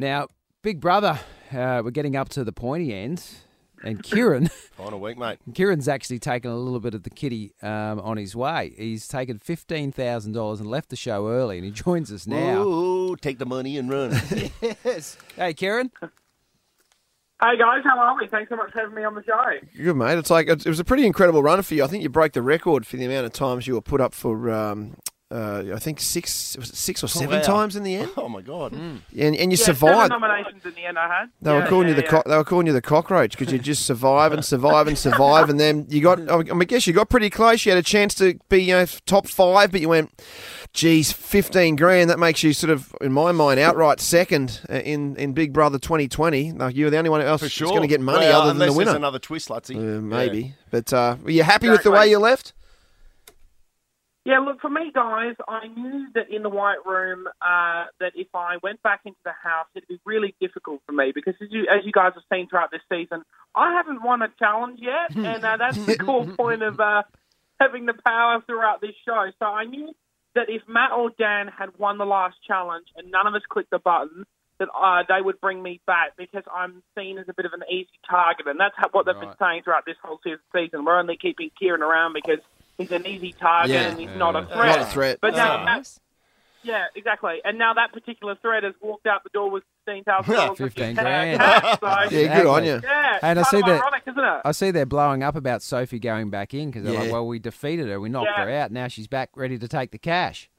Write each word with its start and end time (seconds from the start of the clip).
Now, 0.00 0.28
Big 0.62 0.80
Brother, 0.80 1.18
uh, 1.52 1.82
we're 1.84 1.90
getting 1.90 2.14
up 2.14 2.28
to 2.30 2.44
the 2.44 2.52
pointy 2.52 2.94
end, 2.94 3.20
and 3.82 4.00
Kieran, 4.00 4.46
Final 4.76 5.00
week, 5.00 5.18
mate. 5.18 5.40
Kieran's 5.54 5.88
actually 5.88 6.20
taken 6.20 6.52
a 6.52 6.56
little 6.56 6.78
bit 6.78 6.94
of 6.94 7.02
the 7.02 7.10
kitty 7.10 7.52
um, 7.62 7.98
on 7.98 8.16
his 8.16 8.36
way. 8.36 8.74
He's 8.76 9.08
taken 9.08 9.40
fifteen 9.40 9.90
thousand 9.90 10.32
dollars 10.32 10.60
and 10.60 10.70
left 10.70 10.90
the 10.90 10.96
show 10.96 11.28
early, 11.28 11.58
and 11.58 11.64
he 11.64 11.72
joins 11.72 12.12
us 12.12 12.28
now. 12.28 12.62
Ooh, 12.62 13.16
take 13.16 13.38
the 13.38 13.46
money 13.46 13.76
and 13.76 13.90
run. 13.90 14.12
Yes. 14.84 15.16
Hey, 15.34 15.52
Kieran. 15.54 15.90
Hey 16.00 17.56
guys, 17.56 17.82
how 17.84 17.98
are 17.98 18.16
we? 18.16 18.26
Thanks 18.28 18.48
so 18.48 18.56
much 18.56 18.72
for 18.72 18.80
having 18.80 18.94
me 18.94 19.04
on 19.04 19.14
the 19.14 19.22
show. 19.24 19.44
Good 19.76 19.94
mate. 19.96 20.18
It's 20.18 20.30
like 20.30 20.48
it 20.48 20.66
was 20.66 20.80
a 20.80 20.84
pretty 20.84 21.06
incredible 21.06 21.42
run 21.42 21.62
for 21.62 21.74
you. 21.74 21.84
I 21.84 21.86
think 21.88 22.02
you 22.04 22.08
broke 22.08 22.32
the 22.32 22.42
record 22.42 22.86
for 22.86 22.96
the 22.96 23.04
amount 23.04 23.26
of 23.26 23.32
times 23.32 23.66
you 23.66 23.74
were 23.74 23.80
put 23.80 24.00
up 24.00 24.14
for. 24.14 24.50
Um, 24.50 24.96
uh, 25.30 25.64
I 25.74 25.78
think 25.78 26.00
six, 26.00 26.56
was 26.56 26.68
six 26.70 27.04
or 27.04 27.08
seven 27.08 27.40
wow. 27.40 27.42
times 27.42 27.76
in 27.76 27.82
the 27.82 27.96
end, 27.96 28.10
oh 28.16 28.30
my 28.30 28.40
god. 28.40 28.72
and, 28.72 29.02
and 29.12 29.34
you 29.34 29.58
yeah, 29.58 29.64
survived. 29.64 30.10
Seven 30.10 30.20
nominations 30.20 30.64
in 30.64 30.72
the 30.74 30.86
end 30.86 30.98
I 30.98 31.06
had. 31.06 31.30
They 31.42 31.52
were 31.52 31.66
calling 31.66 31.88
yeah, 31.88 31.96
you 31.96 32.00
the 32.00 32.02
yeah. 32.04 32.22
co- 32.22 32.22
they 32.24 32.36
were 32.36 32.44
calling 32.44 32.66
you 32.66 32.72
the 32.72 32.80
cockroach 32.80 33.36
because 33.36 33.52
you 33.52 33.58
just 33.58 33.84
survive 33.84 34.32
and 34.32 34.42
survive 34.42 34.88
and 34.88 34.96
survive, 34.96 35.50
and 35.50 35.60
then 35.60 35.86
you 35.90 36.00
got. 36.00 36.18
I 36.30 36.38
mean, 36.38 36.62
I 36.62 36.64
guess 36.64 36.86
you 36.86 36.94
got 36.94 37.10
pretty 37.10 37.28
close. 37.28 37.66
You 37.66 37.72
had 37.72 37.78
a 37.78 37.82
chance 37.82 38.14
to 38.16 38.38
be 38.48 38.62
you 38.62 38.72
know 38.72 38.86
top 39.04 39.26
five, 39.26 39.70
but 39.70 39.82
you 39.82 39.90
went, 39.90 40.18
geez, 40.72 41.12
fifteen 41.12 41.76
grand. 41.76 42.08
That 42.08 42.18
makes 42.18 42.42
you 42.42 42.54
sort 42.54 42.70
of, 42.70 42.94
in 43.02 43.12
my 43.12 43.30
mind, 43.32 43.60
outright 43.60 44.00
second 44.00 44.62
uh, 44.70 44.76
in 44.76 45.14
in 45.16 45.34
Big 45.34 45.52
Brother 45.52 45.78
2020. 45.78 46.52
Like 46.52 46.74
you 46.74 46.86
were 46.86 46.90
the 46.90 46.96
only 46.96 47.10
one 47.10 47.20
else 47.20 47.42
For 47.42 47.48
that's 47.48 47.60
going 47.60 47.82
to 47.82 47.86
get 47.86 48.00
money 48.00 48.26
Well, 48.26 48.40
other 48.42 48.54
than 48.54 48.66
the 48.66 48.72
winner. 48.72 48.86
There's 48.86 48.96
another 48.96 49.18
twist, 49.18 49.50
Lutzy. 49.50 49.76
Uh, 49.76 49.80
Yeah. 49.80 50.00
maybe, 50.00 50.54
but 50.70 50.90
uh, 50.92 51.16
were 51.22 51.30
you 51.30 51.42
happy 51.42 51.68
with 51.68 51.82
the 51.82 51.90
way 51.90 52.08
you 52.08 52.18
left? 52.18 52.54
Yeah, 54.28 54.40
look, 54.40 54.60
for 54.60 54.68
me, 54.68 54.92
guys, 54.94 55.36
I 55.48 55.68
knew 55.68 56.08
that 56.14 56.28
in 56.28 56.42
the 56.42 56.50
White 56.50 56.84
Room 56.84 57.26
uh, 57.40 57.86
that 57.98 58.12
if 58.14 58.26
I 58.34 58.58
went 58.62 58.82
back 58.82 59.00
into 59.06 59.16
the 59.24 59.32
house, 59.32 59.68
it'd 59.74 59.88
be 59.88 59.98
really 60.04 60.34
difficult 60.38 60.82
for 60.84 60.92
me 60.92 61.12
because, 61.14 61.32
as 61.40 61.48
you, 61.50 61.62
as 61.62 61.86
you 61.86 61.92
guys 61.92 62.12
have 62.12 62.24
seen 62.30 62.46
throughout 62.46 62.70
this 62.70 62.82
season, 62.92 63.22
I 63.54 63.72
haven't 63.72 64.02
won 64.02 64.20
a 64.20 64.28
challenge 64.38 64.80
yet, 64.82 65.16
and 65.16 65.42
uh, 65.42 65.56
that's 65.56 65.82
the 65.82 65.96
core 65.96 66.26
point 66.26 66.62
of 66.62 66.78
uh, 66.78 67.04
having 67.58 67.86
the 67.86 67.94
power 68.04 68.42
throughout 68.44 68.82
this 68.82 68.92
show. 69.02 69.30
So 69.38 69.46
I 69.46 69.64
knew 69.64 69.94
that 70.34 70.50
if 70.50 70.60
Matt 70.68 70.92
or 70.92 71.08
Dan 71.18 71.48
had 71.48 71.78
won 71.78 71.96
the 71.96 72.04
last 72.04 72.36
challenge 72.46 72.88
and 72.96 73.10
none 73.10 73.26
of 73.26 73.34
us 73.34 73.40
clicked 73.48 73.70
the 73.70 73.78
button, 73.78 74.26
that 74.58 74.68
uh, 74.78 75.04
they 75.08 75.22
would 75.22 75.40
bring 75.40 75.62
me 75.62 75.80
back 75.86 76.18
because 76.18 76.44
I'm 76.54 76.82
seen 76.98 77.16
as 77.16 77.24
a 77.30 77.32
bit 77.32 77.46
of 77.46 77.54
an 77.54 77.62
easy 77.70 77.88
target, 78.06 78.46
and 78.46 78.60
that's 78.60 78.76
what 78.92 79.06
they've 79.06 79.18
been 79.18 79.38
saying 79.38 79.62
throughout 79.64 79.86
this 79.86 79.96
whole 80.04 80.20
season. 80.22 80.84
We're 80.84 80.98
only 80.98 81.16
keeping 81.16 81.50
Kieran 81.58 81.80
around 81.80 82.12
because 82.12 82.44
he's 82.78 82.90
an 82.92 83.06
easy 83.06 83.32
target 83.32 83.70
Yeah. 83.74 83.88
and 83.90 83.98
he's 84.00 84.10
not 84.16 84.34
a 84.36 84.46
threat. 84.46 84.78
Not 84.78 84.80
a 84.80 84.84
threat. 84.86 85.18
But 85.20 85.34
now, 85.34 85.60
Oh. 85.60 85.64
that, 85.64 85.98
yeah, 86.62 86.84
exactly. 86.96 87.40
And 87.44 87.58
now 87.58 87.74
that 87.74 87.92
particular 87.92 88.36
threat 88.40 88.62
has 88.64 88.74
walked 88.80 89.06
out 89.06 89.22
the 89.24 89.30
door 89.30 89.50
with 89.50 89.64
fifteen 89.84 90.04
thousand 90.04 90.34
dollars. 90.34 90.58
15 90.58 90.94
grand. 90.94 91.40
So, 91.40 91.88
Yeah, 92.10 92.36
good 92.36 92.46
on 92.46 92.64
you. 92.64 92.80
yeah, 92.82 93.18
And 93.22 93.38
I 93.38 93.42
see 93.42 93.60
that- 93.60 93.82
ironic. 93.82 94.42
I 94.44 94.52
see 94.52 94.70
they're 94.70 94.86
blowing 94.86 95.22
up 95.22 95.36
about 95.36 95.62
Sophie 95.62 95.98
going 95.98 96.30
back 96.30 96.54
in 96.54 96.70
because 96.70 96.84
they're 96.84 96.98
like, 96.98 97.12
well, 97.12 97.26
we 97.26 97.38
defeated 97.38 97.88
her, 97.88 98.00
we 98.00 98.08
knocked 98.08 98.30
Yeah. 98.36 98.44
her 98.44 98.50
out, 98.50 98.72
now 98.72 98.88
she's 98.88 99.06
back 99.06 99.30
ready 99.36 99.58
to 99.58 99.68
take 99.68 99.90
the 99.90 99.98
cash. 99.98 100.50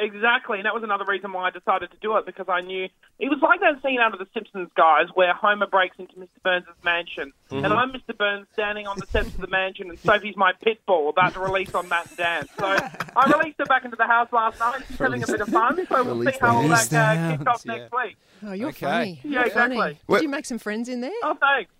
Exactly, 0.00 0.58
and 0.58 0.66
that 0.66 0.74
was 0.74 0.82
another 0.82 1.04
reason 1.06 1.32
why 1.32 1.46
I 1.46 1.50
decided 1.50 1.92
to 1.92 1.96
do 1.98 2.16
it 2.16 2.26
because 2.26 2.46
I 2.48 2.60
knew 2.62 2.88
it 3.20 3.28
was 3.28 3.38
like 3.40 3.60
that 3.60 3.80
scene 3.80 4.00
out 4.00 4.12
of 4.12 4.18
The 4.18 4.26
Simpsons, 4.34 4.68
guys, 4.76 5.06
where 5.14 5.32
Homer 5.32 5.68
breaks 5.68 5.94
into 6.00 6.14
Mr. 6.16 6.26
Burns' 6.42 6.64
mansion, 6.82 7.32
and 7.52 7.66
I'm 7.66 7.92
Mr. 7.92 8.16
Burns 8.18 8.48
standing 8.54 8.88
on 8.88 8.98
the 8.98 9.06
steps 9.06 9.28
of 9.28 9.40
the 9.40 9.46
mansion, 9.46 9.88
and 9.90 9.98
Sophie's 10.00 10.36
my 10.36 10.52
pit 10.64 10.80
bull 10.84 11.10
about 11.10 11.34
to 11.34 11.40
release 11.40 11.72
on 11.76 11.88
Matt 11.88 12.08
and 12.08 12.16
Dan. 12.16 12.46
So 12.58 12.66
I 12.66 13.32
released 13.38 13.58
her 13.60 13.66
back 13.66 13.84
into 13.84 13.96
the 13.96 14.06
house 14.06 14.28
last 14.32 14.58
night. 14.58 14.82
She's 14.88 14.98
having 14.98 15.22
a 15.22 15.26
bit 15.28 15.40
of 15.40 15.48
fun, 15.48 15.86
so 15.88 16.02
we'll 16.02 16.24
see 16.32 16.38
how 16.40 16.56
all 16.56 16.68
that 16.68 16.92
uh, 16.92 17.30
kicks 17.36 17.44
hounds, 17.44 17.46
off 17.46 17.64
next 17.66 17.92
week. 17.92 18.16
Oh, 18.44 18.52
you're 18.52 18.70
Okay. 18.70 18.86
funny. 18.86 19.20
Yeah, 19.22 19.30
You're 19.30 19.46
exactly. 19.46 19.76
funny. 19.76 20.00
Well- 20.08 20.18
Did 20.18 20.24
you 20.24 20.28
make 20.30 20.46
some 20.46 20.58
friends 20.58 20.88
in 20.88 21.02
there? 21.02 21.12
Oh, 21.22 21.36
thanks. 21.40 21.70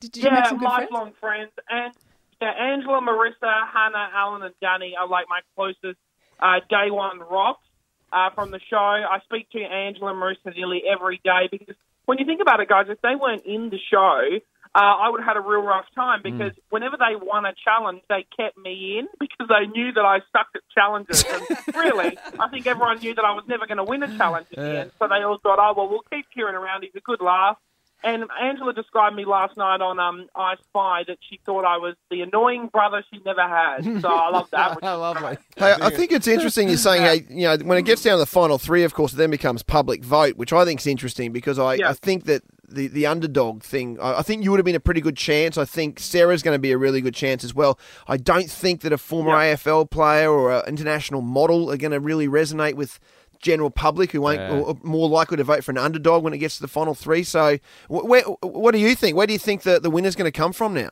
Did, 0.00 0.12
did 0.12 0.24
you 0.24 0.30
make 0.30 0.40
yeah, 0.44 0.48
some 0.50 0.58
good 0.58 0.68
friends? 0.68 0.90
lifelong 0.92 1.12
friends. 1.18 1.52
And 1.70 1.94
yeah, 2.42 2.50
Angela, 2.50 3.00
Marissa, 3.00 3.66
Hannah, 3.72 4.10
Alan, 4.14 4.42
and 4.42 4.54
Danny 4.60 4.94
are 5.00 5.08
like 5.08 5.24
my 5.30 5.40
closest 5.56 5.98
uh, 6.40 6.60
day 6.68 6.90
one 6.90 7.20
rocks 7.20 7.66
uh, 8.12 8.30
from 8.34 8.50
the 8.50 8.60
show. 8.70 8.76
I 8.76 9.18
speak 9.24 9.50
to 9.50 9.58
Angela 9.58 10.12
and 10.12 10.22
Marissa 10.22 10.54
nearly 10.54 10.82
every 10.90 11.20
day 11.24 11.48
because 11.50 11.74
when 12.06 12.18
you 12.18 12.26
think 12.26 12.40
about 12.40 12.60
it, 12.60 12.68
guys, 12.68 12.86
if 12.88 13.00
they 13.02 13.16
weren't 13.20 13.44
in 13.46 13.70
the 13.70 13.78
show, 13.90 14.38
uh, 14.74 14.78
I 14.78 15.08
would 15.08 15.20
have 15.20 15.28
had 15.28 15.36
a 15.36 15.40
real 15.40 15.62
rough 15.62 15.86
time 15.94 16.20
because 16.22 16.52
whenever 16.70 16.96
they 16.96 17.14
won 17.14 17.46
a 17.46 17.54
challenge, 17.64 18.02
they 18.08 18.26
kept 18.36 18.58
me 18.58 18.98
in 18.98 19.08
because 19.20 19.48
they 19.48 19.66
knew 19.66 19.92
that 19.92 20.04
I 20.04 20.18
sucked 20.32 20.56
at 20.56 20.62
challenges. 20.74 21.24
And 21.24 21.42
really, 21.74 22.18
I 22.38 22.48
think 22.48 22.66
everyone 22.66 22.98
knew 22.98 23.14
that 23.14 23.24
I 23.24 23.32
was 23.32 23.44
never 23.46 23.66
going 23.66 23.78
to 23.78 23.84
win 23.84 24.02
a 24.02 24.16
challenge 24.16 24.48
the 24.50 24.80
end. 24.80 24.90
So 24.98 25.06
they 25.08 25.22
all 25.22 25.38
thought, 25.38 25.58
oh, 25.60 25.74
well, 25.76 25.88
we'll 25.88 26.04
keep 26.12 26.26
Kieran 26.34 26.56
around. 26.56 26.82
He's 26.82 26.94
a 26.96 27.00
good 27.00 27.20
laugh. 27.20 27.56
And 28.04 28.24
Angela 28.40 28.74
described 28.74 29.16
me 29.16 29.24
last 29.24 29.56
night 29.56 29.80
on 29.80 29.98
um, 29.98 30.26
I 30.36 30.56
Spy 30.68 31.04
that 31.08 31.16
she 31.28 31.40
thought 31.46 31.64
I 31.64 31.78
was 31.78 31.94
the 32.10 32.20
annoying 32.20 32.68
brother 32.68 33.02
she 33.12 33.18
never 33.24 33.40
had. 33.42 33.82
So 34.02 34.08
I 34.08 34.28
love 34.30 34.48
that. 34.50 34.70
which 34.76 34.84
is 34.84 34.90
Lovely. 34.90 35.38
Hey, 35.56 35.74
I 35.80 35.88
think 35.90 36.12
it's 36.12 36.26
interesting 36.26 36.68
you're 36.68 36.76
saying, 36.76 37.02
hey, 37.02 37.24
you 37.34 37.44
know, 37.44 37.56
when 37.64 37.78
it 37.78 37.86
gets 37.86 38.02
down 38.02 38.14
to 38.14 38.18
the 38.18 38.26
final 38.26 38.58
three, 38.58 38.84
of 38.84 38.92
course, 38.92 39.14
it 39.14 39.16
then 39.16 39.30
becomes 39.30 39.62
public 39.62 40.04
vote, 40.04 40.36
which 40.36 40.52
I 40.52 40.64
think 40.66 40.80
is 40.80 40.86
interesting 40.86 41.32
because 41.32 41.58
I, 41.58 41.74
Yeah. 41.76 41.90
I 41.90 41.92
think 41.94 42.24
that 42.26 42.42
the, 42.68 42.88
the 42.88 43.06
underdog 43.06 43.62
thing, 43.62 43.98
I, 44.00 44.18
I 44.18 44.22
think 44.22 44.44
you 44.44 44.50
would 44.50 44.58
have 44.58 44.66
been 44.66 44.74
a 44.74 44.80
pretty 44.80 45.00
good 45.00 45.16
chance. 45.16 45.56
I 45.56 45.64
think 45.64 45.98
Sarah's 45.98 46.42
going 46.42 46.54
to 46.54 46.58
be 46.58 46.72
a 46.72 46.78
really 46.78 47.00
good 47.00 47.14
chance 47.14 47.42
as 47.42 47.54
well. 47.54 47.78
I 48.06 48.18
don't 48.18 48.50
think 48.50 48.82
that 48.82 48.92
a 48.92 48.98
former 48.98 49.30
Yeah. 49.30 49.54
AFL 49.54 49.90
player 49.90 50.30
or 50.30 50.52
an 50.52 50.62
international 50.66 51.22
model 51.22 51.70
are 51.70 51.76
going 51.78 51.92
to 51.92 52.00
really 52.00 52.28
resonate 52.28 52.74
with 52.74 53.00
general 53.44 53.70
public 53.70 54.10
who 54.10 54.20
won't 54.22 54.40
Yeah. 54.40 54.50
or 54.58 54.76
more 54.82 55.08
likely 55.08 55.36
to 55.36 55.44
vote 55.44 55.62
for 55.62 55.70
an 55.70 55.78
underdog 55.78 56.24
when 56.24 56.32
it 56.34 56.38
gets 56.38 56.56
to 56.56 56.62
the 56.62 56.68
final 56.68 56.94
three. 56.94 57.22
So, 57.22 57.58
wh- 57.88 58.04
where, 58.04 58.22
what 58.42 58.72
do 58.72 58.78
you 58.78 58.96
think? 58.96 59.16
Where 59.16 59.26
do 59.28 59.32
you 59.32 59.38
think 59.38 59.62
the, 59.62 59.78
the 59.78 59.90
winner's 59.90 60.16
going 60.16 60.30
to 60.30 60.36
come 60.36 60.52
from 60.52 60.74
now? 60.74 60.90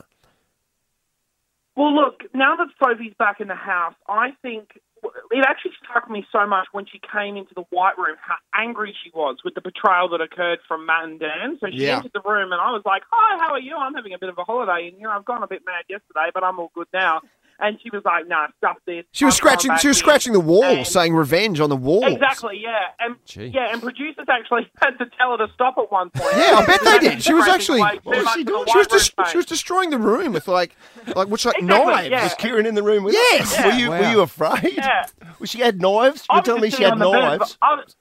Well, 1.76 1.94
look, 1.94 2.22
now 2.34 2.54
that 2.56 2.68
Sophie's 2.82 3.14
back 3.18 3.40
in 3.40 3.48
the 3.48 3.54
house, 3.54 3.94
I 4.06 4.32
think 4.42 4.78
it 5.32 5.44
actually 5.48 5.72
struck 5.82 6.08
me 6.10 6.24
so 6.30 6.46
much 6.46 6.66
when 6.72 6.84
she 6.86 7.00
came 7.12 7.36
into 7.36 7.54
the 7.56 7.64
White 7.70 7.96
Room 7.98 8.16
how 8.20 8.36
angry 8.54 8.94
she 9.02 9.10
was 9.14 9.38
with 9.44 9.54
the 9.54 9.60
betrayal 9.62 10.08
that 10.10 10.20
occurred 10.20 10.58
from 10.68 10.84
Matt 10.86 11.04
and 11.04 11.18
Dan. 11.18 11.56
So 11.60 11.68
she 11.70 11.86
Yeah. 11.86 11.96
entered 11.96 12.12
the 12.14 12.20
room, 12.20 12.52
and 12.52 12.60
I 12.60 12.70
was 12.70 12.82
like, 12.84 13.02
"Hi, 13.10 13.38
how 13.44 13.52
are 13.54 13.58
you? 13.58 13.74
I'm 13.76 13.94
having 13.94 14.12
a 14.12 14.18
bit 14.18 14.28
of 14.28 14.38
a 14.38 14.44
holiday, 14.44 14.88
and 14.88 14.98
you 14.98 15.04
know, 15.04 15.10
I've 15.10 15.24
gone 15.24 15.42
a 15.42 15.48
bit 15.48 15.62
mad 15.66 15.84
yesterday, 15.88 16.30
but 16.34 16.44
I'm 16.44 16.58
all 16.60 16.70
good 16.74 16.88
now." 16.92 17.22
And 17.60 17.78
she 17.82 17.90
was 17.90 18.02
like, 18.04 18.26
"Nah, 18.26 18.48
stuff 18.58 18.76
this." 18.86 19.04
She 19.12 19.24
was 19.24 19.34
I'm 19.34 19.36
scratching. 19.36 19.70
She 19.78 19.88
was 19.88 19.96
in." 19.96 20.00
scratching 20.02 20.32
the 20.32 20.40
wall, 20.40 20.64
And- 20.64 20.86
saying 20.86 21.14
revenge 21.14 21.60
on 21.60 21.70
the 21.70 21.76
wall. 21.76 22.04
Exactly, 22.06 22.60
yeah, 22.62 22.78
and 22.98 23.16
Gee. 23.24 23.46
yeah, 23.46 23.72
and 23.72 23.80
producers 23.80 24.26
actually 24.28 24.68
had 24.82 24.98
to 24.98 25.06
tell 25.16 25.36
her 25.36 25.46
to 25.46 25.52
stop 25.54 25.76
at 25.78 25.90
one 25.92 26.10
point. 26.10 26.28
Yeah, 26.36 26.56
I 26.56 26.66
bet 26.66 26.80
they 26.82 26.98
did. 26.98 27.22
She 27.22 27.32
was 27.34 27.46
actually. 27.46 27.80
What 27.80 28.04
was 28.04 28.28
she 28.34 28.42
doing? 28.44 28.64
She 28.72 28.78
was, 28.78 28.88
White 28.90 29.14
des- 29.26 29.30
she 29.30 29.36
was 29.36 29.46
destroying 29.46 29.90
the 29.90 29.98
room 29.98 30.32
with 30.32 30.48
like, 30.48 30.74
like 31.14 31.28
which 31.28 31.44
like 31.44 31.58
Exactly, 31.58 31.84
knives. 31.92 32.08
yeah. 32.08 32.24
Was 32.24 32.34
Kieran 32.34 32.66
in 32.66 32.74
the 32.74 32.82
room 32.82 33.04
with 33.04 33.14
Yes. 33.14 33.54
her? 33.54 33.68
Were 33.68 33.74
you 33.74 33.90
Wow. 33.90 34.00
Were 34.00 34.10
you 34.10 34.20
afraid? 34.22 34.74
Yeah. 34.76 35.06
Well, 35.38 35.46
she 35.46 35.60
had 35.60 35.80
knives. 35.80 36.26
You're 36.32 36.42
telling 36.42 36.62
me 36.62 36.70
she 36.70 36.82
had 36.82 36.94
sitting 36.98 37.12
bed- 37.12 37.38
knives. 37.38 37.58
I 37.62 37.74
was, 37.76 37.94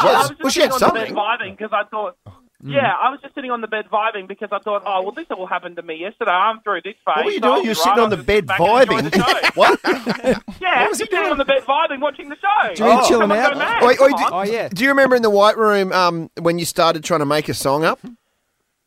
just 0.00 0.34
Well, 0.40 0.50
she 0.50 0.60
had 0.60 0.72
on 0.72 0.78
something. 0.78 1.14
because 1.14 1.70
I 1.72 1.84
thought, 1.90 2.16
yeah, 2.62 2.92
I 3.00 3.10
was 3.10 3.20
just 3.22 3.34
sitting 3.34 3.50
on 3.50 3.60
the 3.60 3.66
bed 3.66 3.86
vibing 3.90 4.28
because 4.28 4.48
I 4.52 4.58
thought, 4.58 4.82
oh, 4.84 5.02
well, 5.02 5.12
this 5.12 5.26
all 5.30 5.46
happened 5.46 5.76
to 5.76 5.82
me 5.82 5.96
yesterday. 5.96 6.30
I'm 6.30 6.60
through 6.60 6.82
this 6.84 6.94
phase. 7.04 7.16
What 7.16 7.24
were 7.24 7.30
you 7.32 7.38
so 7.40 7.54
doing? 7.54 7.64
You're 7.64 7.74
be 7.74 7.80
sitting 7.80 7.98
on 7.98 8.10
the 8.10 8.16
bed 8.18 8.46
back 8.46 8.60
and 8.60 8.68
enjoying 8.82 9.04
vibing. 9.04 9.10
the 9.10 9.18
show. 9.42 9.50
what? 9.54 10.42
Yeah, 10.60 10.88
was 10.88 10.98
he 10.98 11.04
sitting 11.04 11.18
doing? 11.20 11.32
on 11.32 11.38
the 11.38 11.44
bed 11.44 11.62
vibing, 11.62 12.00
watching 12.00 12.28
the 12.28 12.36
show. 12.36 12.74
Do 12.74 12.84
you 12.84 12.90
mean 12.90 12.98
oh, 13.02 13.08
chilling 13.08 13.32
out? 13.32 13.52
go 13.54 13.58
mad. 13.58 13.82
Wait, 13.82 13.98
wait, 14.00 14.16
do. 14.16 14.24
Oh, 14.30 14.42
yeah. 14.42 14.68
do 14.68 14.82
you 14.84 14.90
remember 14.90 15.16
in 15.16 15.22
the 15.22 15.30
white 15.30 15.56
room 15.56 15.90
um, 15.92 16.30
when 16.38 16.58
you 16.58 16.64
started 16.64 17.02
trying 17.02 17.20
to 17.20 17.26
make 17.26 17.48
a 17.48 17.54
song 17.54 17.84
up? 17.84 17.98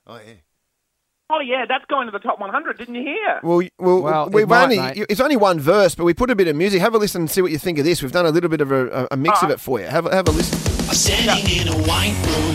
Oh 0.06 0.20
yeah. 0.26 0.34
Oh, 1.30 1.40
yeah, 1.40 1.66
that's 1.68 1.86
going 1.86 2.06
to 2.06 2.12
the 2.12 2.20
top 2.20 2.40
100. 2.40 2.78
Didn't 2.78 2.94
you 2.94 3.02
hear? 3.02 3.40
Well, 3.42 3.62
well, 3.80 4.02
Well, 4.04 4.30
we've 4.30 4.48
might, 4.48 4.64
only 4.64 4.78
mate. 4.78 5.06
it's 5.10 5.20
only 5.22 5.38
one 5.38 5.60
verse, 5.60 5.96
but 5.96 6.04
we 6.04 6.14
put 6.14 6.30
a 6.30 6.36
bit 6.36 6.48
of 6.48 6.56
music. 6.56 6.80
Have 6.80 6.94
a 6.94 7.00
listen 7.00 7.22
and 7.24 7.32
see 7.32 7.42
what 7.42 7.52
you 7.52 7.58
think 7.58 7.80
of 7.80 7.86
this. 7.86 8.04
We've 8.04 8.12
done 8.12 8.28
a 8.28 8.30
little 8.30 8.50
bit 8.52 8.62
of 8.62 8.72
a, 8.72 8.88
a, 8.90 9.08
a 9.12 9.18
mix 9.18 9.42
of 9.42 9.50
it 9.50 9.60
for 9.60 9.80
you. 9.80 9.88
Have 9.88 10.06
have 10.12 10.28
a 10.28 10.32
listen. 10.32 10.73
I'm 10.94 10.98
standing 11.00 11.50
in 11.50 11.68
a 11.70 11.78
white 11.90 12.14
room, 12.22 12.54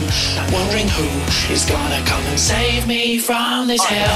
wondering 0.54 0.86
who 0.86 1.10
is 1.52 1.64
gonna 1.66 2.00
come 2.06 2.22
and 2.26 2.38
save 2.38 2.86
me 2.86 3.18
from 3.18 3.66
this 3.66 3.80
oh, 3.82 3.86
hell. 3.86 4.14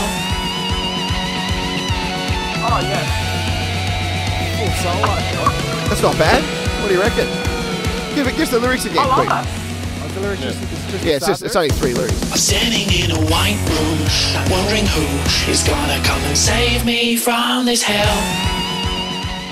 Oh, 2.71 2.79
yeah. 2.87 3.03
That's 5.89 6.03
not 6.03 6.17
bad. 6.19 6.41
What 6.81 6.87
do 6.87 6.95
you 6.95 7.01
reckon? 7.01 7.27
Give 8.15 8.29
it, 8.29 8.37
give 8.37 8.43
us 8.43 8.51
the 8.51 8.61
lyrics 8.61 8.85
again, 8.85 8.99
I 9.01 9.07
love 9.07 9.17
quick. 9.17 9.29
Oh, 9.33 10.11
the 10.15 10.21
lyrics 10.21 10.43
just- 10.43 10.63
it's 10.63 10.93
just 10.93 11.05
Yeah, 11.05 11.17
it's 11.17 11.27
just 11.27 11.43
it's 11.43 11.57
only 11.57 11.71
three 11.71 11.93
lyrics. 11.93 12.23
I'm 12.31 12.39
standing 12.39 12.93
in 12.95 13.11
a 13.11 13.19
white 13.29 13.59
room, 13.75 13.99
wondering 14.49 14.87
who 14.87 15.51
is 15.51 15.65
gonna 15.65 16.01
come 16.05 16.23
and 16.23 16.39
save 16.39 16.85
me 16.87 17.17
from 17.17 17.67
this 17.67 17.83
hell. 17.83 18.07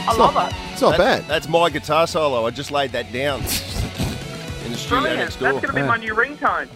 I 0.08 0.14
love 0.17 0.34
that. 0.34 0.55
It's 0.70 0.81
not 0.81 0.96
That- 0.96 0.99
bad. 0.99 1.26
That's 1.26 1.49
my 1.49 1.70
guitar 1.70 2.06
solo. 2.06 2.46
I 2.46 2.50
just 2.50 2.70
laid 2.70 2.93
that 2.93 3.12
down 3.12 3.40
in 3.40 3.49
the 4.81 4.87
studio 4.87 5.00
Brilliant. 5.03 5.19
next 5.21 5.37
That's 5.41 5.53
going 5.61 5.67
to 5.69 5.73
be 5.81 5.82
my 5.82 5.97
new 5.97 6.15
ringtone. 6.15 6.69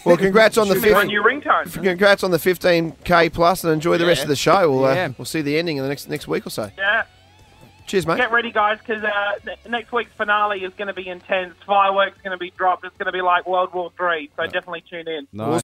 Well, 0.04 0.16
congrats 0.16 0.56
on 0.56 0.68
the 0.68 0.74
Should 0.74 0.84
be 0.84 0.92
my 0.92 1.00
fifth. 1.00 1.08
new 1.08 1.22
ringtone. 1.22 1.72
Congrats 1.82 2.22
on 2.22 2.30
the 2.30 2.38
15k 2.38 3.32
plus, 3.32 3.64
and 3.64 3.72
enjoy 3.72 3.98
the 3.98 4.06
rest 4.06 4.22
of 4.22 4.28
the 4.28 4.36
show. 4.36 4.70
We'll 4.70 4.84
uh, 4.86 4.94
Yeah. 4.94 5.12
we'll 5.18 5.24
see 5.24 5.42
the 5.42 5.58
ending 5.58 5.76
in 5.76 5.82
the 5.82 5.88
next 5.88 6.08
next 6.08 6.28
week 6.28 6.46
or 6.46 6.50
so. 6.50 6.70
Yeah. 6.78 7.04
Cheers, 7.86 8.06
mate. 8.06 8.18
Get 8.18 8.30
ready, 8.30 8.52
guys, 8.52 8.78
because 8.78 9.02
uh, 9.02 9.10
ne- 9.46 9.70
next 9.70 9.92
week's 9.92 10.12
finale 10.12 10.62
is 10.62 10.72
going 10.74 10.88
to 10.88 10.94
be 10.94 11.08
intense. 11.08 11.54
Fireworks 11.66 12.18
going 12.22 12.32
to 12.32 12.38
be 12.38 12.50
dropped. 12.56 12.84
It's 12.84 12.96
going 12.98 13.06
to 13.06 13.12
be 13.12 13.22
like 13.22 13.46
World 13.48 13.72
War 13.74 13.90
Three. 13.96 14.30
So 14.36 14.44
definitely 14.44 14.82
tune 14.88 15.08
in. 15.08 15.26
Nice. 15.32 15.48
We'll 15.48 15.60